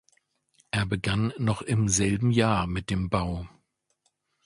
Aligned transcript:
Er 0.71 0.87
begann 0.87 1.31
noch 1.37 1.61
im 1.61 1.87
selben 1.87 2.31
Jahr 2.31 2.65
mit 2.65 2.89
dem 2.89 3.11
Bau. 3.11 3.47